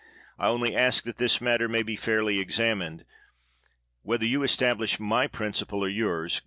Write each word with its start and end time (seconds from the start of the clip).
I 0.39 0.47
only 0.47 0.75
ask 0.75 1.03
that 1.03 1.17
this 1.17 1.39
matter 1.41 1.67
may 1.69 1.83
be 1.83 1.95
fairly 1.95 2.39
examined. 2.39 3.05
Whetlier 4.03 4.27
you 4.31 4.41
establish 4.41 4.99
my 4.99 5.27
principle 5.27 5.83
or 5.83 5.89
yours. 5.89 6.39